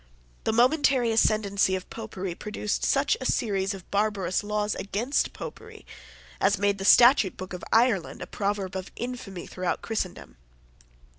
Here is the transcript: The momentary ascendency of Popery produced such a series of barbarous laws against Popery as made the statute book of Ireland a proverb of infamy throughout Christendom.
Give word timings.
The 0.45 0.51
momentary 0.51 1.11
ascendency 1.11 1.75
of 1.75 1.87
Popery 1.91 2.33
produced 2.33 2.83
such 2.83 3.15
a 3.21 3.25
series 3.27 3.75
of 3.75 3.87
barbarous 3.91 4.43
laws 4.43 4.73
against 4.73 5.31
Popery 5.31 5.85
as 6.39 6.57
made 6.57 6.79
the 6.79 6.85
statute 6.85 7.37
book 7.37 7.53
of 7.53 7.63
Ireland 7.71 8.23
a 8.23 8.25
proverb 8.25 8.75
of 8.75 8.89
infamy 8.95 9.45
throughout 9.45 9.83
Christendom. 9.83 10.37